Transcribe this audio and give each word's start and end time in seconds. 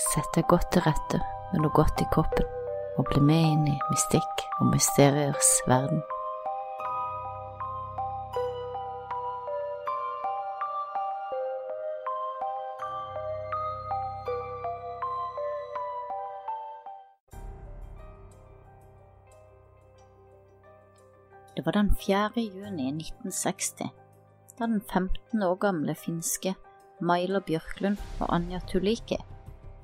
Sett 0.00 0.30
deg 0.32 0.46
godt 0.48 0.70
til 0.72 0.80
rette 0.86 1.18
med 1.50 1.60
noe 1.60 1.74
godt 1.76 2.00
i 2.00 2.06
kroppen, 2.14 2.46
og 2.96 3.04
bli 3.10 3.20
med 3.20 3.42
inn 3.50 3.66
i 3.68 3.76
mystikk 3.90 4.44
og 4.62 4.70
mysteriers 4.72 5.50
verden. 5.68 6.00
Det 21.56 21.66
var 21.66 21.76
den 21.76 21.90
4. 21.92 22.40
juni 22.40 22.88
1960, 22.94 23.90
da 24.56 24.64
den 24.64 24.80
15 24.80 25.44
år 25.44 25.60
gamle 25.60 25.92
finske 25.98 26.54
Mailer 27.04 27.44
Bjørklund 27.44 28.00
og 28.22 28.32
Anja 28.32 28.62
Tulike 28.70 29.20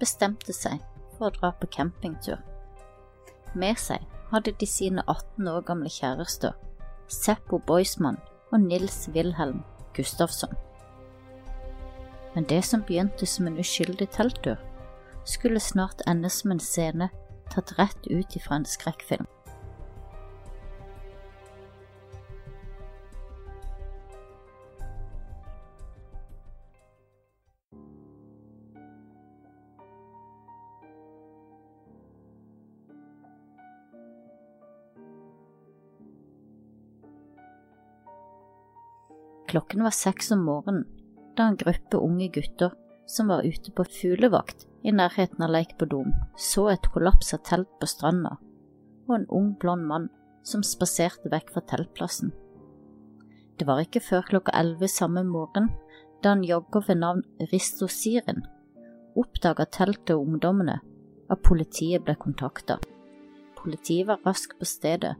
bestemte 0.01 0.53
seg 0.53 0.83
for 1.17 1.29
å 1.29 1.35
dra 1.35 1.53
på 1.57 1.69
campingtur. 1.73 2.39
Med 3.55 3.79
seg 3.81 4.05
hadde 4.31 4.55
de 4.61 4.69
sine 4.69 5.05
18 5.07 5.49
år 5.49 5.63
gamle 5.67 5.91
kjærester, 5.93 6.53
Seppo 7.09 7.61
Boismann 7.67 8.19
og 8.53 8.61
Nils 8.61 9.07
Wilhelm 9.15 9.63
Gustafsson. 9.95 10.53
Men 12.35 12.45
det 12.51 12.65
som 12.65 12.83
begynte 12.85 13.27
som 13.27 13.47
en 13.47 13.59
uskyldig 13.59 14.11
telttur, 14.13 14.59
skulle 15.25 15.61
snart 15.61 16.03
ende 16.07 16.31
som 16.31 16.53
en 16.53 16.61
scene 16.61 17.09
tatt 17.51 17.73
rett 17.79 18.07
ut 18.07 18.37
ifra 18.37 18.61
en 18.61 18.69
skrekkfilm. 18.69 19.27
Klokken 39.57 39.87
var 39.87 39.95
seks 39.97 40.35
om 40.35 40.43
morgenen 40.45 40.83
da 41.37 41.47
en 41.49 41.57
gruppe 41.57 41.97
unge 41.97 42.27
gutter 42.35 42.75
som 43.09 43.31
var 43.33 43.47
ute 43.47 43.73
på 43.73 43.87
fuglevakt 43.89 44.67
i 44.85 44.93
nærheten 44.93 45.41
av 45.47 45.55
Leik 45.55 45.79
på 45.81 45.89
Dom, 45.89 46.11
så 46.37 46.67
et 46.75 46.89
kollapsa 46.93 47.39
telt 47.41 47.71
på 47.81 47.89
stranda 47.89 48.35
og 49.07 49.15
en 49.17 49.25
ung, 49.33 49.55
blond 49.57 49.87
mann 49.89 50.11
som 50.45 50.61
spaserte 50.61 51.33
vekk 51.33 51.55
fra 51.55 51.63
teltplassen. 51.73 52.35
Det 53.57 53.65
var 53.65 53.81
ikke 53.81 54.05
før 54.05 54.29
klokka 54.29 54.53
elleve 54.61 54.93
samme 54.93 55.25
morgen, 55.25 55.71
da 56.21 56.35
en 56.37 56.45
jogger 56.45 56.85
ved 56.91 57.01
navn 57.01 57.25
Risto 57.49 57.89
Sirin 57.89 58.45
oppdaga 59.17 59.65
teltet 59.73 60.13
og 60.19 60.29
ungdommene, 60.29 60.83
at 61.33 61.45
politiet 61.49 62.05
ble 62.05 62.19
kontakta. 62.21 62.77
Politiet 63.57 64.11
var 64.13 64.21
raskt 64.29 64.61
på 64.61 64.69
stedet 64.69 65.17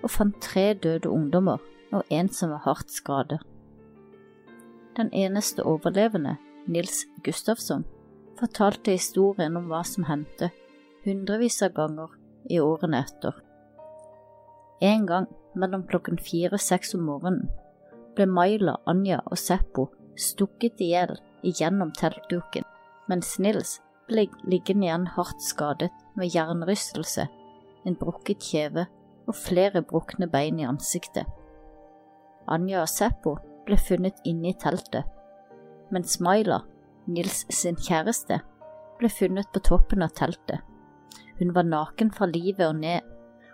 og 0.00 0.14
fant 0.14 0.38
tre 0.40 0.70
døde 0.78 1.10
ungdommer 1.10 1.58
og 1.90 2.06
en 2.14 2.30
som 2.30 2.54
var 2.54 2.62
hardt 2.68 2.94
skadet. 2.94 3.42
Den 5.00 5.14
eneste 5.16 5.64
overlevende, 5.64 6.36
Nils 6.66 7.06
Gustafsson, 7.24 7.86
fortalte 8.36 8.92
historien 8.92 9.56
om 9.56 9.70
hva 9.70 9.80
som 9.88 10.04
hendte 10.04 10.50
hundrevis 11.06 11.56
av 11.64 11.72
ganger 11.78 12.12
i 12.52 12.58
årene 12.60 13.00
etter. 13.00 13.38
En 14.84 15.06
gang 15.08 15.30
mellom 15.56 15.86
klokken 15.88 16.20
fire 16.20 16.58
og 16.58 16.64
seks 16.66 16.92
om 16.98 17.08
morgenen 17.08 17.48
ble 18.12 18.28
Maila, 18.28 18.76
Anja 18.84 19.22
og 19.24 19.40
Seppo 19.40 19.86
stukket 20.20 20.84
i 20.84 20.90
hjel 20.92 21.16
igjennom 21.48 21.94
teltduken, 21.96 22.68
mens 23.08 23.38
Nils 23.40 23.78
ble 24.10 24.26
liggende 24.44 24.90
igjen 24.90 25.08
hardt 25.16 25.40
skadet 25.40 25.88
med 26.12 26.28
hjernerystelse, 26.34 27.24
en 27.88 27.96
brukket 27.96 28.44
kjeve 28.52 28.84
og 29.24 29.38
flere 29.48 29.80
brukne 29.80 30.28
bein 30.28 30.60
i 30.60 30.68
ansiktet. 30.68 31.24
Anja 32.52 32.84
og 32.84 32.92
Seppo 32.92 33.38
ble 33.70 33.78
funnet 33.78 34.18
inne 34.26 34.50
i 34.50 34.58
teltet, 34.58 35.06
mens 35.94 36.18
Myla, 36.22 36.64
Nils 37.06 37.44
sin 37.54 37.78
kjæreste, 37.78 38.40
ble 38.98 39.10
funnet 39.10 39.48
på 39.54 39.62
toppen 39.62 40.02
av 40.02 40.10
teltet. 40.18 40.64
Hun 41.38 41.54
var 41.54 41.68
naken 41.68 42.10
fra 42.12 42.26
livet 42.28 42.66
og 42.66 42.80
ned, 42.82 43.06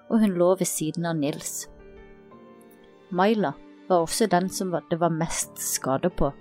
og 0.09 0.23
hun 0.23 0.39
lå 0.41 0.55
ved 0.57 0.69
siden 0.71 1.07
av 1.07 1.21
Nils. 1.21 1.67
Myla 3.13 3.53
var 3.91 4.07
også 4.07 4.27
den 4.33 4.49
som 4.51 4.73
det 4.91 4.99
var 5.01 5.13
mest 5.13 5.61
skade 5.61 6.11
på, 6.11 6.33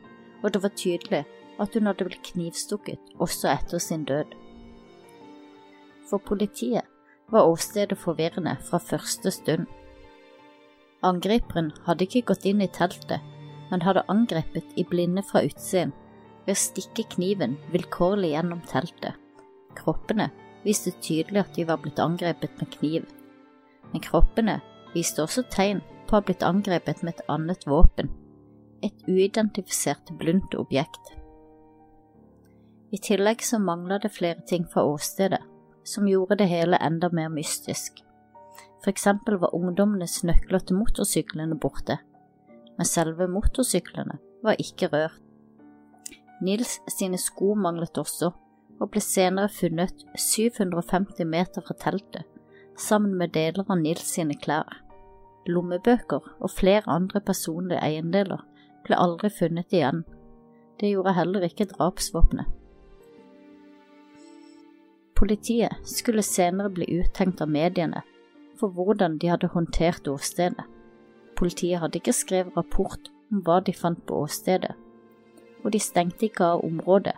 og 0.41 0.53
det 0.53 0.63
var 0.63 0.73
tydelig 0.79 1.25
at 1.59 1.75
hun 1.75 1.91
hadde 1.91 2.07
blitt 2.07 2.31
knivstukket 2.31 3.13
også 3.21 3.51
etter 3.51 3.83
sin 3.83 4.07
død. 4.07 4.31
For 6.09 6.23
politiet 6.23 6.87
var 7.31 7.49
åstedet 7.49 7.97
forvirrende 7.97 8.55
fra 8.63 8.79
første 8.79 9.31
stund. 9.31 9.67
Angriperen 11.05 11.71
hadde 11.85 12.07
ikke 12.07 12.27
gått 12.31 12.45
inn 12.49 12.63
i 12.63 12.71
teltet 12.71 13.34
men 13.71 13.81
hadde 13.81 14.05
angrepet 14.11 14.75
i 14.75 14.85
blinde 14.87 15.23
fra 15.25 15.43
utsiden 15.45 15.93
ved 16.45 16.53
å 16.53 16.61
stikke 16.61 17.07
kniven 17.15 17.57
vilkårlig 17.73 18.33
gjennom 18.35 18.61
teltet. 18.69 19.15
Kroppene 19.75 20.29
viste 20.65 20.93
tydelig 21.03 21.43
at 21.43 21.57
de 21.57 21.65
var 21.67 21.81
blitt 21.81 21.99
angrepet 22.01 22.53
med 22.61 22.71
kniv, 22.77 23.09
men 23.91 24.03
kroppene 24.03 24.59
viste 24.93 25.23
også 25.23 25.45
tegn 25.53 25.81
på 26.05 26.15
å 26.15 26.19
ha 26.19 26.25
blitt 26.25 26.45
angrepet 26.45 27.03
med 27.03 27.15
et 27.15 27.29
annet 27.31 27.65
våpen, 27.67 28.09
et 28.85 29.05
uidentifisert 29.09 30.13
blunt 30.19 30.55
objekt. 30.57 31.15
I 32.93 33.01
tillegg 33.01 33.41
så 33.43 33.59
mangla 33.59 33.97
det 33.99 34.13
flere 34.13 34.45
ting 34.47 34.65
fra 34.71 34.85
åstedet, 34.87 35.41
som 35.85 36.07
gjorde 36.07 36.37
det 36.39 36.49
hele 36.49 36.77
enda 36.81 37.09
mer 37.13 37.29
mystisk. 37.33 38.01
For 38.81 38.93
eksempel 38.93 39.39
var 39.41 39.55
ungdommenes 39.57 40.21
nøkler 40.23 40.61
til 40.61 40.77
motorsyklene 40.79 41.57
borte, 41.61 41.97
men 42.77 42.87
selve 42.89 43.27
motorsyklene 43.31 44.17
var 44.45 44.59
ikke 44.61 44.89
rørt. 44.93 45.21
Nils 46.43 46.79
sine 46.91 47.17
sko 47.17 47.53
manglet 47.55 47.97
også, 47.97 48.31
og 48.75 48.89
ble 48.91 49.01
senere 49.01 49.47
funnet 49.49 50.03
750 50.19 51.23
meter 51.31 51.63
fra 51.63 51.77
teltet, 51.79 52.25
sammen 52.75 53.15
med 53.15 53.31
deler 53.37 53.63
av 53.69 53.79
Nils 53.79 54.03
sine 54.17 54.35
klær. 54.35 54.81
Lommebøker 55.47 56.25
og 56.41 56.51
flere 56.51 56.89
andre 56.91 57.21
personlige 57.23 57.79
eiendeler 57.85 58.43
ble 58.85 58.99
aldri 58.99 59.31
funnet 59.31 59.71
igjen. 59.73 60.03
Det 60.79 60.91
gjorde 60.91 61.15
heller 61.15 61.47
ikke 61.47 61.69
drapsvåpenet. 61.71 62.51
Politiet 65.15 65.87
skulle 65.87 66.25
senere 66.25 66.73
bli 66.75 66.89
uttenkt 66.99 67.39
av 67.39 67.47
mediene 67.47 68.01
for 68.59 68.73
hvordan 68.75 69.15
de 69.21 69.29
hadde 69.31 69.47
håndtert 69.53 70.07
åstedet. 70.11 70.65
Politiet 71.35 71.81
hadde 71.81 71.99
ikke 71.99 72.15
skrevet 72.15 72.55
rapport 72.57 73.09
om 73.31 73.41
hva 73.45 73.59
de 73.65 73.73
fant 73.75 73.99
på 74.07 74.21
åstedet, 74.23 74.75
og 75.63 75.73
de 75.73 75.81
stengte 75.81 76.29
ikke 76.29 76.45
av 76.55 76.63
området, 76.65 77.15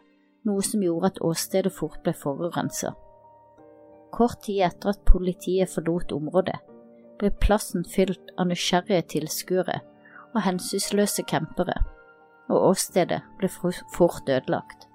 noe 0.47 0.63
som 0.63 0.83
gjorde 0.83 1.11
at 1.11 1.21
åstedet 1.25 1.73
fort 1.75 1.99
ble 2.05 2.13
forurenset. 2.15 2.95
Kort 4.15 4.41
tid 4.45 4.63
etter 4.65 4.93
at 4.93 5.03
politiet 5.05 5.69
forlot 5.69 6.13
området, 6.15 6.57
ble 7.19 7.31
plassen 7.43 7.85
fylt 7.85 8.33
av 8.37 8.49
nysgjerrige 8.49 9.03
tilskuere 9.13 9.81
og 10.33 10.43
hensynsløse 10.45 11.25
campere, 11.27 11.75
og 12.47 12.71
åstedet 12.71 13.19
ble 13.39 13.49
fort 13.51 14.29
ødelagt. 14.29 14.87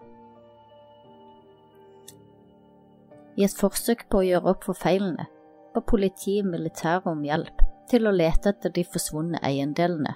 I 3.36 3.46
et 3.46 3.56
forsøk 3.56 4.08
på 4.10 4.20
å 4.20 4.26
gjøre 4.26 4.52
opp 4.52 4.66
for 4.68 4.76
feilene 4.76 5.28
ba 5.72 5.80
politiet 5.80 6.44
militæret 6.44 7.08
om 7.08 7.22
hjelp, 7.24 7.62
til 7.90 8.06
å 8.06 8.14
lete 8.14 8.52
etter 8.52 8.72
de 8.74 8.84
forsvunne 8.86 9.40
eiendelene, 9.44 10.14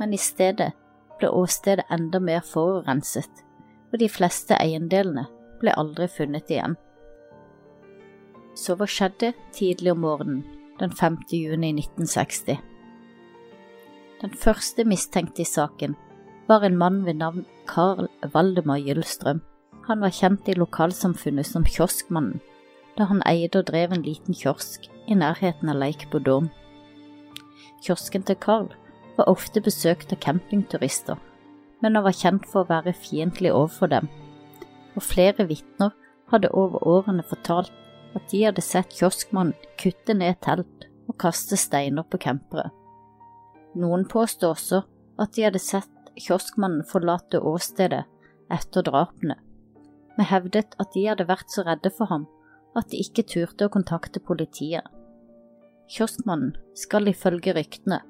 men 0.00 0.14
i 0.16 0.20
stedet 0.20 0.72
ble 1.20 1.30
åstedet 1.36 1.88
enda 1.92 2.20
mer 2.22 2.44
forurenset, 2.46 3.44
og 3.92 3.98
de 4.00 4.08
fleste 4.08 4.56
eiendelene 4.56 5.26
ble 5.60 5.74
aldri 5.76 6.08
funnet 6.08 6.50
igjen. 6.50 6.76
Så 8.56 8.76
hva 8.76 8.88
skjedde 8.88 9.32
tidlig 9.56 9.92
om 9.94 10.02
morgenen 10.04 10.42
den 10.80 10.92
5. 10.96 11.20
juni 11.32 11.74
1960? 11.76 12.58
Den 14.20 14.32
første 14.36 14.84
mistenkte 14.84 15.44
i 15.44 15.48
saken 15.48 15.96
var 16.48 16.64
en 16.66 16.76
mann 16.76 17.04
ved 17.06 17.20
navn 17.20 17.46
Carl 17.68 18.08
Valdemar 18.34 18.80
Gyllstrøm. 18.82 19.40
Han 19.86 20.02
var 20.04 20.12
kjent 20.12 20.48
i 20.48 20.56
lokalsamfunnet 20.58 21.46
som 21.46 21.64
Kioskmannen, 21.64 22.40
da 23.00 23.08
han 23.08 23.22
eide 23.24 23.62
og 23.62 23.70
drev 23.70 23.94
en 23.94 24.04
liten 24.04 24.36
kiosk 24.36 24.90
i 25.08 25.16
nærheten 25.16 25.72
av 25.72 25.78
Lake 25.80 26.08
Bodom. 26.12 26.50
Kiosken 27.80 28.26
til 28.28 28.36
Carl 28.36 28.68
var 29.16 29.30
ofte 29.32 29.62
besøkt 29.64 30.12
av 30.12 30.20
campingturister, 30.20 31.16
men 31.80 31.96
han 31.96 32.04
var 32.04 32.16
kjent 32.16 32.48
for 32.50 32.62
å 32.62 32.68
være 32.68 32.92
fiendtlig 32.92 33.54
overfor 33.56 33.88
dem, 33.94 34.10
og 34.92 35.06
flere 35.06 35.46
vitner 35.48 35.94
hadde 36.30 36.52
over 36.52 36.84
årene 36.86 37.24
fortalt 37.26 37.72
at 38.18 38.26
de 38.32 38.42
hadde 38.44 38.64
sett 38.64 38.92
kioskmannen 38.92 39.56
kutte 39.80 40.14
ned 40.18 40.36
telt 40.44 40.88
og 41.08 41.16
kaste 41.22 41.56
steiner 41.58 42.04
på 42.04 42.20
campere. 42.20 42.68
Noen 43.80 44.04
påstod 44.10 44.50
også 44.50 44.82
at 45.22 45.32
de 45.36 45.46
hadde 45.46 45.62
sett 45.62 46.12
kioskmannen 46.18 46.84
forlate 46.90 47.40
åstedet 47.40 48.02
etter 48.52 48.84
drapene, 48.84 49.38
men 50.18 50.28
hevdet 50.28 50.76
at 50.82 50.92
de 50.92 51.06
hadde 51.06 51.28
vært 51.30 51.48
så 51.54 51.64
redde 51.64 51.94
for 51.96 52.10
ham 52.10 52.28
at 52.78 52.90
de 52.92 53.00
ikke 53.02 53.26
turte 53.26 53.66
å 53.66 53.72
kontakte 53.72 54.22
politiet. 54.22 54.86
Kioskmannen 55.90 56.54
skal 56.78 57.10
ifølge 57.10 57.54
ryktene 57.56 58.00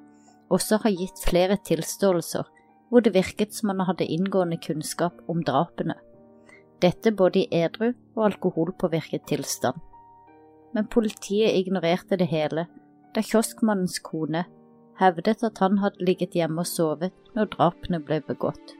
også 0.50 0.80
ha 0.82 0.90
gitt 0.92 1.22
flere 1.24 1.56
tilståelser 1.66 2.48
hvor 2.90 3.04
det 3.04 3.14
virket 3.14 3.54
som 3.54 3.70
han 3.70 3.84
hadde 3.86 4.08
inngående 4.10 4.58
kunnskap 4.60 5.16
om 5.30 5.44
drapene, 5.46 5.94
dette 6.82 7.12
både 7.14 7.44
i 7.44 7.62
edru 7.62 7.92
og 8.16 8.24
alkoholpåvirket 8.32 9.28
tilstand. 9.30 9.78
Men 10.74 10.90
politiet 10.90 11.54
ignorerte 11.58 12.18
det 12.18 12.28
hele 12.30 12.66
da 13.14 13.22
kioskmannens 13.26 13.98
kone 14.06 14.44
hevdet 15.00 15.42
at 15.46 15.58
han 15.62 15.80
hadde 15.82 16.04
ligget 16.04 16.36
hjemme 16.36 16.62
og 16.62 16.68
sovet 16.68 17.14
når 17.34 17.50
drapene 17.54 18.02
ble 18.04 18.20
begått. 18.26 18.76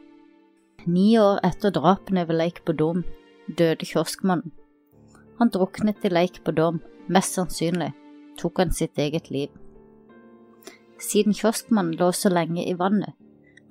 Ni 0.87 1.13
år 1.21 1.41
etter 1.47 1.73
drapene 1.75 2.27
ved 2.29 2.39
Lake 2.41 2.65
Bodom 2.67 3.05
døde 3.49 3.87
kioskmannen. 3.87 4.53
Han 5.41 5.49
druknet 5.49 6.05
i 6.05 6.11
leik 6.13 6.43
på 6.45 6.53
Dom, 6.53 6.83
mest 7.09 7.39
sannsynlig 7.39 7.95
tok 8.41 8.59
han 8.61 8.73
sitt 8.73 8.99
eget 8.99 9.31
liv. 9.31 9.49
Siden 11.01 11.33
kioskmannen 11.33 11.97
lå 11.97 12.11
så 12.13 12.29
lenge 12.29 12.67
i 12.69 12.75
vannet, 12.77 13.15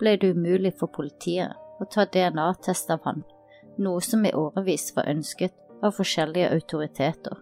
ble 0.02 0.16
det 0.18 0.32
umulig 0.34 0.74
for 0.80 0.90
politiet 0.90 1.54
å 1.80 1.86
ta 1.86 2.08
DNA-test 2.10 2.90
av 2.90 3.04
han, 3.06 3.22
noe 3.78 4.02
som 4.02 4.26
i 4.26 4.34
årevis 4.34 4.90
var 4.96 5.12
ønsket 5.14 5.54
av 5.86 5.94
forskjellige 5.98 6.50
autoriteter. 6.56 7.38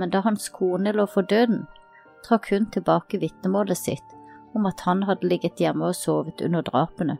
Men 0.00 0.14
da 0.14 0.22
hans 0.24 0.48
kone 0.54 0.94
lå 0.96 1.04
for 1.12 1.28
døden, 1.28 1.66
trakk 2.24 2.48
hun 2.54 2.70
tilbake 2.72 3.20
vitnemålet 3.20 3.78
sitt 3.78 4.16
om 4.56 4.66
at 4.66 4.80
han 4.88 5.04
hadde 5.04 5.28
ligget 5.28 5.60
hjemme 5.60 5.90
og 5.92 5.98
sovet 5.98 6.40
under 6.40 6.64
drapene. 6.64 7.18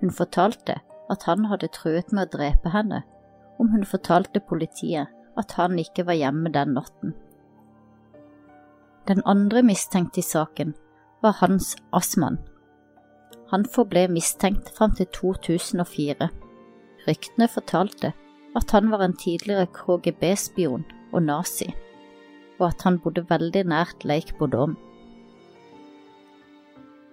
Hun 0.00 0.10
fortalte 0.10 0.80
at 1.12 1.28
han 1.28 1.46
hadde 1.52 1.68
truet 1.76 2.16
med 2.16 2.26
å 2.30 2.36
drepe 2.38 2.72
henne 2.72 3.04
om 3.58 3.70
hun 3.72 3.86
fortalte 3.86 4.40
politiet 4.40 5.08
at 5.38 5.54
han 5.58 5.78
ikke 5.78 6.06
var 6.06 6.18
hjemme 6.18 6.52
den 6.54 6.74
natten. 6.76 7.14
Den 9.08 9.22
andre 9.24 9.62
mistenkte 9.62 10.20
i 10.20 10.26
saken 10.26 10.74
var 11.22 11.38
Hans 11.40 11.76
Assmann. 11.92 12.38
Han 13.50 13.64
forble 13.64 14.08
mistenkt 14.12 14.70
fram 14.76 14.94
til 14.94 15.08
2004. 15.14 16.28
Ryktene 17.08 17.48
fortalte 17.48 18.12
at 18.56 18.70
han 18.76 18.90
var 18.90 19.04
en 19.04 19.16
tidligere 19.16 19.68
KGB-spion 19.72 20.84
og 21.12 21.22
nazi 21.22 21.70
og 22.58 22.68
at 22.72 22.84
han 22.86 22.98
bodde 23.02 23.24
veldig 23.28 23.64
nært 23.70 24.04
Lake 24.04 24.34
Bodom. 24.38 24.76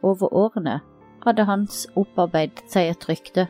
Over 0.06 0.34
årene 0.34 0.80
hadde 1.26 1.48
Hans 1.50 1.86
opparbeidet 1.98 2.66
seg 2.70 2.92
et 2.92 3.08
rykte 3.10 3.48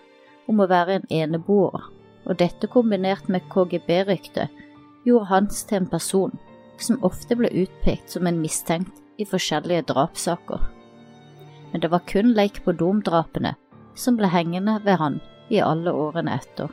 om 0.52 0.62
å 0.62 0.70
være 0.72 1.00
en 1.00 1.08
eneboer, 1.12 1.90
og 2.26 2.40
dette 2.42 2.68
kombinert 2.72 3.30
med 3.30 3.46
KGB-ryktet 3.54 4.64
gjorde 5.06 5.30
Hans 5.30 5.64
til 5.70 5.82
en 5.82 5.90
person 5.90 6.34
som 6.82 7.04
ofte 7.06 7.38
ble 7.38 7.52
utpekt 7.54 8.12
som 8.12 8.28
en 8.28 8.42
mistenkt 8.42 9.02
i 9.22 9.28
forskjellige 9.28 9.88
drapssaker. 9.92 10.64
Men 11.72 11.84
det 11.84 11.92
var 11.92 12.06
kun 12.10 12.34
Lake 12.34 12.64
Bodom-drapene 12.66 13.54
som 13.96 14.18
ble 14.20 14.30
hengende 14.32 14.80
ved 14.84 15.00
han 15.00 15.22
i 15.54 15.62
alle 15.64 15.94
årene 15.94 16.36
etter. 16.36 16.72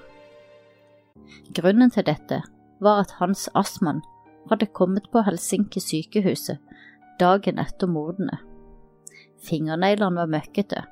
Grunnen 1.55 1.93
til 1.93 2.07
dette 2.09 2.41
var 2.83 3.05
at 3.05 3.17
Hans 3.21 3.49
Assmann 3.55 4.03
hadde 4.51 4.71
kommet 4.75 5.07
på 5.13 5.23
Helsinki 5.23 5.81
sykehuset 5.81 6.59
dagen 7.21 7.61
etter 7.63 7.91
mordene. 7.91 8.41
Fingerneglene 9.43 10.23
var 10.23 10.31
møkkete, 10.31 10.83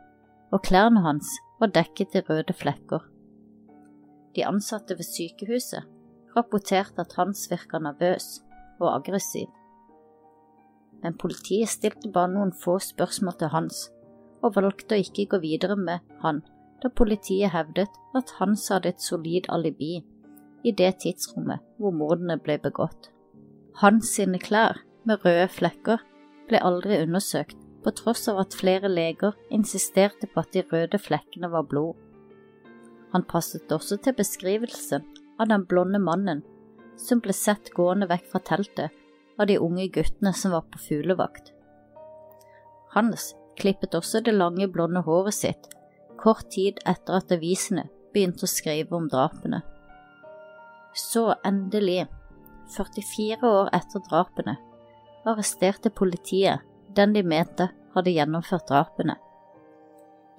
og 0.50 0.62
klærne 0.66 1.02
hans 1.04 1.30
var 1.60 1.72
dekket 1.74 2.14
i 2.18 2.22
røde 2.26 2.54
flekker. 2.54 3.02
De 4.36 4.44
ansatte 4.46 4.96
ved 4.98 5.08
sykehuset 5.08 5.86
rapporterte 6.36 7.02
at 7.02 7.16
Hans 7.18 7.48
virka 7.50 7.80
nervøs 7.82 8.38
og 8.80 8.92
aggressiv. 8.94 9.48
Men 11.02 11.16
politiet 11.18 11.72
stilte 11.72 12.12
bare 12.12 12.30
noen 12.30 12.52
få 12.52 12.78
spørsmål 12.84 13.38
til 13.40 13.52
Hans, 13.54 13.88
og 14.44 14.54
valgte 14.56 14.96
å 14.96 15.02
ikke 15.02 15.26
gå 15.34 15.40
videre 15.42 15.76
med 15.76 16.04
han 16.22 16.42
da 16.80 16.88
politiet 16.88 17.52
hevdet 17.52 17.92
at 18.16 18.34
Hans 18.38 18.68
hadde 18.72 18.94
et 18.94 19.02
solid 19.04 19.48
alibi 19.52 19.98
i 20.64 20.72
det 20.76 20.92
tidsrommet 21.04 21.64
hvor 21.80 21.94
mordene 21.96 22.38
ble 22.40 22.56
begått. 22.62 23.10
Hans 23.80 24.14
sine 24.16 24.40
klær 24.40 24.80
med 25.08 25.24
røde 25.24 25.48
flekker 25.52 26.00
ble 26.48 26.60
aldri 26.66 27.00
undersøkt, 27.04 27.56
på 27.80 27.92
tross 27.96 28.26
av 28.28 28.42
at 28.42 28.56
flere 28.56 28.90
leger 28.92 29.36
insisterte 29.48 30.28
på 30.28 30.42
at 30.42 30.50
de 30.52 30.64
røde 30.68 30.98
flekkene 31.00 31.48
var 31.52 31.64
blod. 31.68 31.96
Han 33.12 33.26
passet 33.26 33.72
også 33.74 33.98
til 34.04 34.14
beskrivelsen 34.18 35.06
av 35.40 35.50
den 35.50 35.66
blonde 35.66 35.98
mannen 36.02 36.42
som 37.00 37.22
ble 37.24 37.34
sett 37.34 37.72
gående 37.74 38.08
vekk 38.10 38.28
fra 38.32 38.42
teltet 38.52 38.96
av 39.40 39.48
de 39.48 39.56
unge 39.58 39.88
guttene 39.94 40.32
som 40.36 40.52
var 40.54 40.66
på 40.70 40.82
fuglevakt. 40.84 41.52
Hans 42.94 43.32
klippet 43.60 43.94
også 43.94 44.20
det 44.24 44.34
lange, 44.34 44.68
blonde 44.68 45.02
håret 45.06 45.36
sitt 45.36 45.70
kort 46.20 46.50
tid 46.52 46.80
etter 46.88 47.16
at 47.16 47.32
avisene 47.32 47.86
begynte 48.12 48.44
å 48.44 48.50
skrive 48.50 48.96
om 48.96 49.08
drapene. 49.08 49.62
Så 50.96 51.30
endelig 51.46 52.04
44 52.74 53.46
år 53.46 53.70
etter 53.76 54.02
drapene, 54.10 54.56
arresterte 55.24 55.90
politiet 55.90 56.66
den 56.96 57.14
de 57.14 57.22
mente 57.22 57.70
hadde 57.94 58.14
gjennomført 58.14 58.68
drapene. 58.68 59.16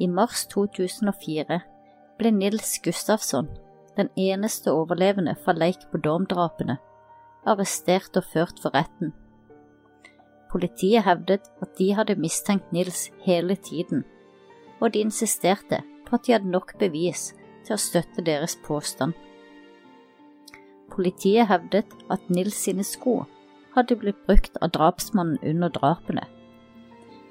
I 0.01 0.07
mars 0.11 0.45
2004 0.51 1.61
ble 2.21 2.29
Nils 2.31 2.77
Gustafsson, 2.85 3.49
den 3.97 4.09
eneste 4.15 4.69
overlevende 4.73 5.33
fra 5.41 5.55
Lake 5.57 5.89
Bodom-drapene, 5.91 6.77
arrestert 7.49 8.17
og 8.19 8.27
ført 8.29 8.61
for 8.61 8.75
retten. 8.77 9.15
Politiet 10.51 11.05
hevdet 11.07 11.47
at 11.63 11.73
de 11.79 11.93
hadde 11.97 12.19
mistenkt 12.21 12.73
Nils 12.75 13.07
hele 13.25 13.55
tiden, 13.55 14.03
og 14.79 14.93
de 14.93 15.01
insisterte 15.01 15.81
på 16.05 16.17
at 16.17 16.27
de 16.27 16.35
hadde 16.35 16.53
nok 16.53 16.75
bevis 16.77 17.31
til 17.65 17.73
å 17.77 17.81
støtte 17.81 18.25
deres 18.27 18.57
påstand. 18.67 19.15
Politiet 20.91 21.49
hevdet 21.49 21.95
at 22.11 22.29
Nils 22.29 22.59
sine 22.67 22.85
sko 22.85 23.23
hadde 23.73 23.97
blitt 23.97 24.21
brukt 24.27 24.61
av 24.61 24.75
drapsmannen 24.75 25.39
under 25.41 25.73
drapene. 25.73 26.27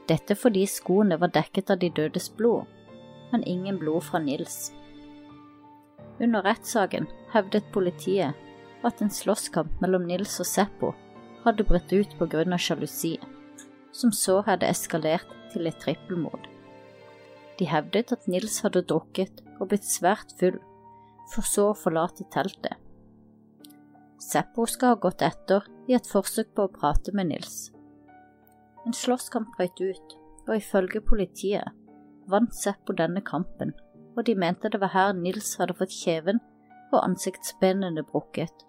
Dette 0.09 0.35
fordi 0.35 0.65
skoene 0.67 1.21
var 1.21 1.31
dekket 1.35 1.71
av 1.71 1.79
de 1.79 1.93
dødes 1.95 2.31
blod, 2.35 2.65
men 3.31 3.47
ingen 3.47 3.79
blod 3.79 4.09
fra 4.09 4.19
Nils. 4.19 4.73
Under 6.20 6.44
rettssaken 6.44 7.08
hevdet 7.32 7.70
politiet 7.72 8.36
at 8.84 9.00
en 9.00 9.12
slåsskamp 9.12 9.81
mellom 9.81 10.05
Nils 10.08 10.36
og 10.43 10.48
Seppo 10.48 10.93
hadde 11.44 11.65
brutt 11.65 11.93
ut 11.93 12.17
av 12.20 12.58
sjalusi, 12.60 13.19
som 13.93 14.12
så 14.12 14.41
hadde 14.44 14.69
eskalert 14.69 15.29
til 15.53 15.67
et 15.67 15.81
trippelmord. 15.81 16.44
De 17.58 17.65
hevdet 17.69 18.12
at 18.12 18.29
Nils 18.29 18.60
hadde 18.65 18.84
drukket 18.84 19.43
og 19.58 19.69
blitt 19.72 19.84
svært 19.84 20.32
full, 20.39 20.60
for 21.32 21.46
så 21.46 21.70
å 21.70 21.77
forlate 21.77 22.24
teltet. 22.32 22.77
Seppo 24.20 24.67
skal 24.69 24.94
ha 24.94 25.00
gått 25.00 25.22
etter 25.24 25.65
i 25.89 25.96
et 25.96 26.06
forsøk 26.06 26.53
på 26.55 26.67
å 26.67 26.72
prate 26.72 27.12
med 27.17 27.31
Nils. 27.32 27.70
En 28.84 28.96
slåsskamp 28.96 29.56
brøt 29.56 29.81
ut, 29.81 30.17
og 30.48 30.56
ifølge 30.56 31.00
politiet 31.05 31.77
vant 32.31 32.53
Seppo 32.55 32.93
denne 32.96 33.22
kampen, 33.24 33.72
og 34.17 34.24
de 34.26 34.34
mente 34.38 34.70
det 34.72 34.81
var 34.82 34.94
her 34.94 35.12
Nils 35.17 35.55
hadde 35.60 35.76
fått 35.79 35.94
kjeven 35.94 36.40
og 36.90 37.05
ansiktsbenene 37.05 38.05
brukket. 38.06 38.67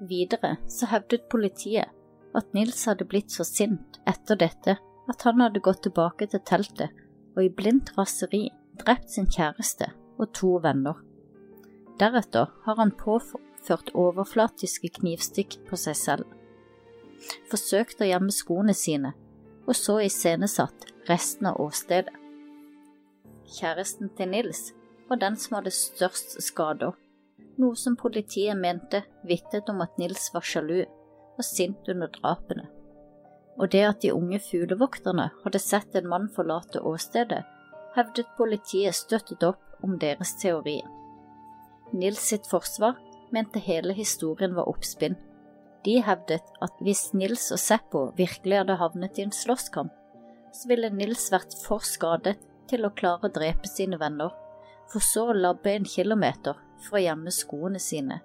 Videre 0.00 0.56
så 0.68 0.88
hevdet 0.90 1.28
politiet 1.32 1.90
at 2.36 2.54
Nils 2.54 2.84
hadde 2.88 3.08
blitt 3.08 3.32
så 3.34 3.44
sint 3.44 3.98
etter 4.08 4.38
dette 4.38 4.76
at 5.10 5.22
han 5.26 5.42
hadde 5.42 5.62
gått 5.64 5.82
tilbake 5.86 6.28
til 6.30 6.42
teltet 6.46 6.94
og 7.36 7.42
i 7.44 7.52
blindt 7.52 7.92
raseri 7.98 8.48
drept 8.80 9.10
sin 9.12 9.28
kjæreste 9.30 9.90
og 10.20 10.30
to 10.36 10.56
venner. 10.62 10.98
Deretter 12.00 12.52
har 12.64 12.76
han 12.80 12.92
påført 12.96 13.92
overflatiske 13.94 14.92
knivstikk 15.00 15.58
på 15.68 15.76
seg 15.80 15.98
selv, 15.98 16.30
forsøkt 17.50 18.00
å 18.00 18.08
gjemme 18.08 18.32
skoene 18.32 18.74
sine, 18.76 19.12
og 19.68 19.76
så 19.76 19.98
iscenesatt 20.06 20.88
resten 21.10 21.50
av 21.50 21.60
åstedet. 21.60 22.19
Kjæresten 23.50 24.10
til 24.16 24.30
Nils 24.30 24.70
var 25.08 25.18
den 25.18 25.36
som 25.36 25.56
hadde 25.58 25.72
størst 25.74 26.36
skader, 26.44 26.94
noe 27.58 27.76
som 27.76 27.96
politiet 27.98 28.56
mente 28.56 29.02
vitnet 29.26 29.68
om 29.72 29.82
at 29.82 29.96
Nils 29.98 30.28
var 30.34 30.46
sjalu 30.46 30.84
og 30.84 31.42
sint 31.44 31.88
under 31.90 32.10
drapene. 32.14 32.68
Og 33.58 33.72
det 33.74 33.82
at 33.84 34.02
de 34.04 34.12
unge 34.14 34.38
fuglevokterne 34.44 35.30
hadde 35.42 35.60
sett 35.62 35.96
en 35.98 36.08
mann 36.08 36.28
forlate 36.32 36.82
åstedet, 36.86 37.42
hevdet 37.96 38.30
politiet 38.38 38.94
støttet 38.96 39.42
opp 39.44 39.84
om 39.84 39.98
deres 39.98 40.36
teori. 40.40 40.78
Nils 41.90 42.22
sitt 42.30 42.46
forsvar 42.46 43.00
mente 43.34 43.58
hele 43.62 43.96
historien 43.96 44.54
var 44.54 44.70
oppspinn. 44.70 45.16
De 45.84 45.96
hevdet 46.04 46.46
at 46.62 46.84
hvis 46.84 47.08
Nils 47.16 47.48
og 47.50 47.58
Seppo 47.58 48.04
virkelig 48.18 48.60
hadde 48.62 48.78
havnet 48.78 49.18
i 49.18 49.26
en 49.26 49.34
slåsskamp, 49.34 49.90
så 50.54 50.70
ville 50.70 50.90
Nils 50.94 51.28
vært 51.32 51.54
for 51.64 51.82
skadet 51.86 52.38
til 52.70 52.86
å 52.86 52.94
klare 52.94 53.28
å 53.28 53.34
drepe 53.34 53.68
sine 53.68 53.98
venner, 54.00 54.32
for 54.90 55.04
så 55.04 55.28
å 55.30 55.36
labbe 55.36 55.72
en 55.74 55.86
kilometer 55.86 56.58
for 56.86 56.98
å 56.98 57.04
gjemme 57.04 57.32
skoene 57.34 57.78
sine. 57.82 58.20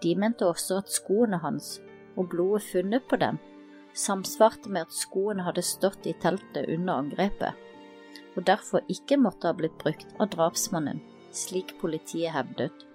De 0.00 0.14
mente 0.16 0.46
også 0.48 0.80
at 0.80 0.92
skoene 0.92 1.40
hans 1.42 1.78
og 2.16 2.30
blodet 2.32 2.64
funnet 2.70 3.08
på 3.08 3.18
dem 3.20 3.40
samsvarte 3.94 4.70
med 4.70 4.86
at 4.86 4.94
skoene 4.94 5.44
hadde 5.44 5.64
stått 5.66 6.06
i 6.06 6.14
teltet 6.22 6.68
under 6.68 7.02
angrepet, 7.02 7.56
og 8.36 8.46
derfor 8.46 8.86
ikke 8.88 9.18
måtte 9.18 9.50
ha 9.50 9.56
blitt 9.56 9.76
brukt 9.82 10.14
av 10.20 10.30
drapsmannen, 10.34 11.00
slik 11.34 11.74
politiet 11.80 12.34
hevdet. 12.34 12.86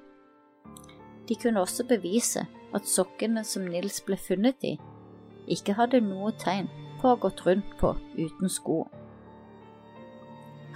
De 1.28 1.36
kunne 1.42 1.62
også 1.62 1.86
bevise 1.90 2.46
at 2.76 2.90
sokkene 2.90 3.44
som 3.48 3.66
Nils 3.68 4.02
ble 4.06 4.18
funnet 4.20 4.64
i, 4.64 4.76
ikke 5.52 5.76
hadde 5.78 6.04
noe 6.06 6.32
tegn 6.42 6.70
på 7.00 7.10
å 7.10 7.16
ha 7.16 7.22
gått 7.22 7.44
rundt 7.46 7.76
på 7.82 7.94
uten 8.18 8.52
sko. 8.52 8.84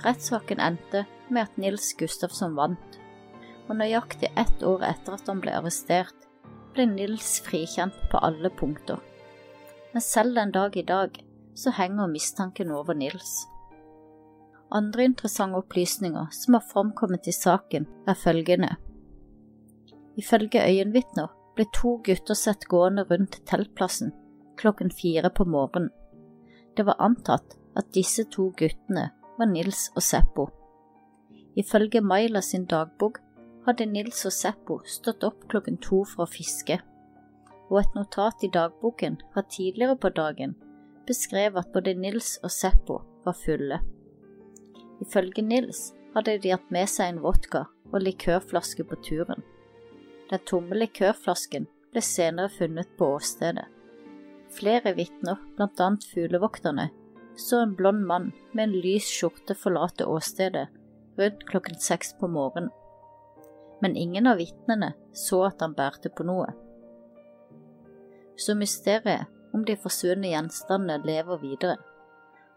Rettssaken 0.03 0.61
endte 0.63 1.05
med 1.29 1.47
at 1.47 1.57
Nils 1.59 1.91
Gustafsson 1.99 2.55
vant, 2.55 2.99
og 3.67 3.77
nøyaktig 3.77 4.31
ett 4.39 4.63
år 4.65 4.85
etter 4.87 5.17
at 5.17 5.27
han 5.29 5.41
ble 5.43 5.53
arrestert, 5.57 6.15
ble 6.73 6.85
Nils 6.89 7.37
frikjent 7.45 7.97
på 8.11 8.21
alle 8.23 8.49
punkter. 8.49 9.01
Men 9.93 10.05
selv 10.05 10.37
den 10.37 10.53
dag 10.55 10.77
i 10.77 10.85
dag 10.85 11.17
så 11.57 11.73
henger 11.75 12.11
mistanken 12.11 12.71
over 12.71 12.95
Nils. 12.97 13.43
Andre 14.71 15.09
interessante 15.09 15.57
opplysninger 15.57 16.29
som 16.31 16.55
har 16.55 16.65
framkommet 16.71 17.27
i 17.27 17.33
saken, 17.33 17.87
er 18.07 18.17
følgende. 18.17 18.75
Ifølge 20.17 20.61
øyenvitner 20.61 21.33
ble 21.57 21.65
to 21.75 21.97
gutter 22.05 22.37
sett 22.37 22.67
gående 22.69 23.03
rundt 23.09 23.41
teltplassen 23.49 24.13
klokken 24.59 24.91
fire 24.91 25.29
på 25.29 25.45
morgenen. 25.45 25.89
Det 26.77 26.85
var 26.85 26.99
antatt 26.99 27.55
at 27.77 27.93
disse 27.95 28.25
to 28.31 28.49
guttene 28.57 29.09
var 29.39 29.47
Nils 29.47 29.87
og 29.95 30.03
Seppo. 30.03 30.49
Ifølge 31.55 32.01
Maila 32.01 32.41
sin 32.43 32.65
dagbok 32.69 33.21
hadde 33.65 33.87
Nils 33.87 34.25
og 34.27 34.33
Seppo 34.35 34.79
stått 34.85 35.23
opp 35.27 35.45
klokken 35.51 35.79
to 35.83 36.03
for 36.07 36.25
å 36.25 36.31
fiske, 36.31 36.79
og 37.69 37.79
et 37.81 37.95
notat 37.95 38.43
i 38.43 38.51
dagboken 38.51 39.19
fra 39.33 39.45
tidligere 39.47 39.95
på 39.95 40.11
dagen 40.15 40.57
beskrev 41.07 41.57
at 41.57 41.71
både 41.73 41.95
Nils 41.97 42.35
og 42.43 42.51
Seppo 42.53 42.99
var 43.25 43.37
fulle. 43.37 43.79
Ifølge 45.01 45.41
Nils 45.45 45.89
hadde 46.13 46.37
de 46.43 46.53
hatt 46.53 46.69
med 46.73 46.89
seg 46.91 47.13
en 47.13 47.23
vodka 47.23 47.65
og 47.89 48.03
likørflaske 48.03 48.85
på 48.85 48.99
turen. 49.05 49.41
Den 50.29 50.43
tomme 50.45 50.77
likørflasken 50.77 51.65
ble 51.93 52.03
senere 52.05 52.51
funnet 52.53 52.91
på 52.99 53.07
åstedet. 53.15 53.65
Flere 54.53 54.93
vitner, 54.97 55.37
blant 55.57 55.79
annet 55.81 56.05
fuglevokterne, 56.09 56.89
så 57.39 57.61
en 57.63 57.75
blond 57.75 58.05
mann 58.05 58.31
med 58.51 58.63
en 58.67 58.75
lys 58.83 59.07
skjorte 59.07 59.55
forlate 59.55 60.07
åstedet 60.09 60.67
rundt 61.19 61.45
klokken 61.47 61.79
seks 61.79 62.13
på 62.19 62.27
morgenen, 62.31 62.71
men 63.81 63.95
ingen 63.95 64.27
av 64.27 64.39
vitnene 64.39 64.93
så 65.15 65.45
at 65.47 65.61
han 65.63 65.75
bærte 65.75 66.11
på 66.11 66.25
noe. 66.27 66.49
Så 68.39 68.55
mysteriet 68.55 69.27
om 69.55 69.63
de 69.65 69.75
forsvunne 69.79 70.31
gjenstandene 70.31 70.99
lever 71.07 71.41
videre, 71.41 71.77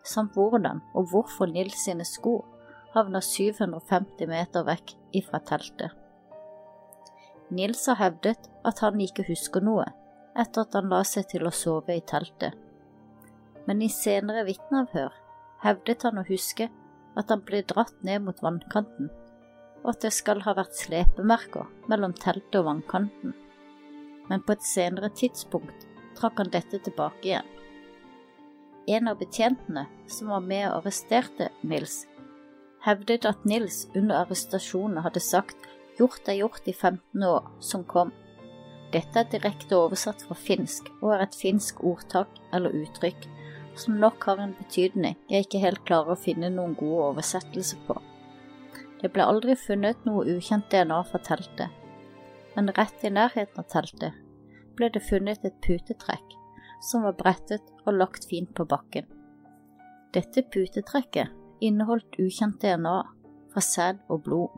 samt 0.06 0.34
hvordan 0.36 0.82
og 0.98 1.10
hvorfor 1.12 1.50
Nils 1.50 1.78
sine 1.84 2.06
sko 2.06 2.40
havna 2.94 3.22
750 3.22 4.28
meter 4.30 4.66
vekk 4.66 4.96
ifra 5.22 5.40
teltet. 5.46 5.94
Nils 7.52 7.86
har 7.86 8.00
hevdet 8.00 8.50
at 8.66 8.82
han 8.82 9.00
ikke 9.00 9.26
husker 9.28 9.64
noe 9.64 9.86
etter 10.38 10.64
at 10.64 10.76
han 10.78 10.90
la 10.90 11.02
seg 11.04 11.28
til 11.28 11.46
å 11.46 11.54
sove 11.54 11.96
i 11.96 12.04
teltet 12.08 12.56
men 13.66 13.83
i 13.83 13.90
senere 13.92 14.45
vitneavhør 14.49 15.14
hevdet 15.62 16.07
han 16.07 16.21
å 16.21 16.26
huske 16.26 16.69
at 17.19 17.31
han 17.31 17.42
ble 17.47 17.62
dratt 17.69 17.95
ned 18.07 18.25
mot 18.26 18.42
vannkanten, 18.42 19.11
og 19.83 19.88
at 19.95 20.04
det 20.07 20.12
skal 20.14 20.42
ha 20.47 20.54
vært 20.57 20.78
slepemerker 20.78 21.69
mellom 21.90 22.14
teltet 22.19 22.61
og 22.61 22.69
vannkanten, 22.71 23.35
men 24.31 24.45
på 24.47 24.57
et 24.57 24.66
senere 24.66 25.12
tidspunkt 25.19 25.87
trakk 26.19 26.40
han 26.40 26.52
dette 26.52 26.81
tilbake 26.83 27.28
igjen. 27.28 27.50
En 28.90 29.11
av 29.11 29.21
betjentene 29.21 29.87
som 30.11 30.33
var 30.35 30.42
med 30.42 30.64
og 30.69 30.81
arresterte 30.81 31.52
Nils, 31.62 32.02
hevdet 32.83 33.28
at 33.28 33.45
Nils 33.47 33.85
under 33.95 34.25
arrestasjonen 34.25 35.04
hadde 35.04 35.23
sagt 35.23 35.69
gjort 36.00 36.26
er 36.28 36.40
gjort 36.40 36.66
i 36.66 36.75
15 36.75 37.26
år, 37.28 37.47
som 37.61 37.85
kom. 37.87 38.11
Dette 38.92 39.23
er 39.23 39.31
direkte 39.31 39.78
oversatt 39.78 40.25
fra 40.26 40.35
finsk 40.37 40.90
og 40.99 41.12
er 41.14 41.25
et 41.26 41.38
finsk 41.38 41.81
ordtak 41.87 42.40
eller 42.52 42.75
uttrykk 42.83 43.28
som 43.79 43.99
nok 44.00 44.25
har 44.29 44.41
en 44.43 44.55
betydning 44.59 45.17
jeg 45.31 45.47
ikke 45.47 45.62
helt 45.62 45.85
klarer 45.88 46.14
å 46.14 46.23
finne 46.25 46.50
noen 46.52 46.75
god 46.79 46.99
oversettelse 47.11 47.79
på. 47.87 47.97
Det 49.02 49.11
ble 49.12 49.25
aldri 49.26 49.57
funnet 49.59 50.05
noe 50.07 50.26
ukjent 50.37 50.69
DNA 50.71 51.00
fra 51.09 51.21
teltet, 51.26 51.71
men 52.55 52.71
rett 52.76 53.05
i 53.05 53.11
nærheten 53.11 53.62
av 53.62 53.69
teltet 53.73 54.19
ble 54.76 54.88
det 54.93 55.02
funnet 55.05 55.45
et 55.45 55.59
putetrekk 55.64 56.37
som 56.83 57.05
var 57.07 57.17
brettet 57.19 57.64
og 57.87 57.97
lagt 57.97 58.26
fint 58.31 58.50
på 58.57 58.67
bakken. 58.69 59.07
Dette 60.12 60.45
putetrekket 60.52 61.31
inneholdt 61.62 62.19
ukjent 62.21 62.61
DNA 62.62 62.97
fra 63.52 63.62
sæd 63.64 64.02
og 64.11 64.25
blod. 64.26 64.55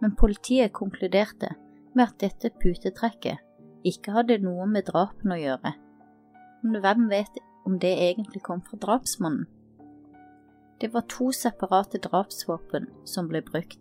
Men 0.00 0.16
politiet 0.18 0.74
konkluderte 0.76 1.52
med 1.94 2.08
at 2.08 2.18
dette 2.20 2.50
putetrekket 2.60 3.42
ikke 3.86 4.14
hadde 4.16 4.40
noe 4.42 4.66
med 4.68 4.88
drapene 4.88 5.36
å 5.36 5.40
gjøre. 5.42 5.72
Men 6.64 6.80
hvem 6.82 7.06
vet 7.12 7.38
om 7.66 7.78
det 7.82 7.92
egentlig 7.98 8.42
kom 8.42 8.62
fra 8.62 8.78
drapsmannen. 8.82 9.46
Det 10.80 10.92
var 10.92 11.06
to 11.08 11.30
separate 11.32 11.98
drapsvåpen 12.04 12.86
som 13.04 13.28
ble 13.28 13.40
brukt. 13.42 13.80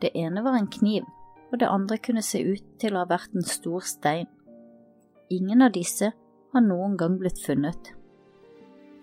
Det 0.00 0.12
ene 0.18 0.42
var 0.44 0.58
en 0.58 0.68
kniv, 0.68 1.06
og 1.52 1.60
det 1.60 1.68
andre 1.68 1.98
kunne 1.98 2.22
se 2.22 2.42
ut 2.44 2.64
til 2.80 2.96
å 2.96 3.04
ha 3.04 3.08
vært 3.08 3.34
en 3.34 3.46
stor 3.48 3.84
stein. 3.86 4.28
Ingen 5.32 5.64
av 5.64 5.72
disse 5.72 6.12
har 6.52 6.64
noen 6.64 6.98
gang 7.00 7.16
blitt 7.20 7.40
funnet. 7.40 7.94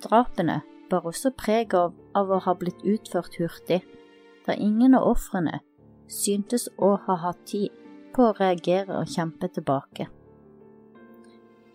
Drapene 0.06 0.62
bar 0.90 1.08
også 1.10 1.34
preg 1.38 1.74
av, 1.74 1.96
av 2.16 2.30
å 2.30 2.40
ha 2.46 2.54
blitt 2.58 2.86
utført 2.86 3.40
hurtig, 3.42 3.82
da 4.46 4.54
ingen 4.54 4.96
av 4.98 5.10
ofrene 5.10 5.60
syntes 6.10 6.70
å 6.78 6.96
ha 7.06 7.18
hatt 7.26 7.42
tid 7.50 7.74
på 8.14 8.30
å 8.30 8.38
reagere 8.38 9.02
og 9.02 9.10
kjempe 9.10 9.50
tilbake. 9.54 10.08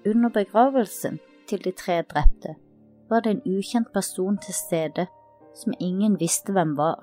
Under 0.06 0.30
begravelsen 0.30 1.20
til 1.48 1.64
de 1.64 1.72
tre 1.72 2.02
drepte, 2.02 2.54
var 3.10 3.24
det 3.24 3.34
en 3.34 3.58
ukjent 3.58 3.92
person 3.92 4.38
til 4.38 4.54
stede 4.54 5.06
som 5.54 5.76
ingen 5.80 6.18
visste 6.20 6.52
hvem 6.52 6.76
var. 6.76 7.02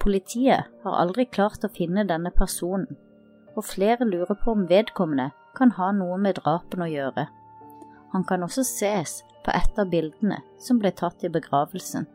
Politiet 0.00 0.68
har 0.84 0.98
aldri 1.02 1.26
klart 1.28 1.64
å 1.64 1.72
finne 1.72 2.06
denne 2.08 2.32
personen, 2.36 2.96
og 3.56 3.66
flere 3.66 4.06
lurer 4.08 4.36
på 4.38 4.54
om 4.54 4.66
vedkommende 4.70 5.30
kan 5.56 5.74
ha 5.76 5.90
noe 5.92 6.16
med 6.22 6.38
drapene 6.40 6.86
å 6.86 6.92
gjøre. 6.92 7.26
Han 8.12 8.24
kan 8.26 8.42
også 8.46 8.64
ses 8.66 9.20
på 9.44 9.52
et 9.54 9.78
av 9.78 9.90
bildene 9.90 10.40
som 10.60 10.80
ble 10.80 10.92
tatt 10.96 11.24
i 11.24 11.32
begravelsen. 11.32 12.06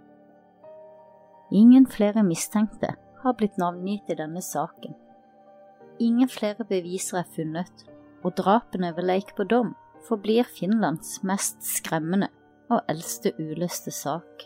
Ingen 1.56 1.86
flere 1.86 2.24
mistenkte 2.26 2.96
har 3.22 3.38
blitt 3.38 3.58
navngitt 3.62 4.10
i 4.10 4.18
denne 4.18 4.42
saken. 4.42 4.96
Ingen 6.02 6.30
flere 6.30 6.66
beviser 6.68 7.22
er 7.22 7.34
funnet, 7.36 7.86
og 8.26 8.34
drapene 8.40 8.92
ved 8.98 9.06
Lake 9.06 9.36
på 9.38 9.46
dom 9.48 9.76
forblir 10.08 10.48
Finlands 10.50 11.20
mest 11.26 11.64
skremmende 11.66 12.30
og 12.70 12.82
eldste 12.92 13.34
uløste 13.40 13.92
sak. 13.94 14.46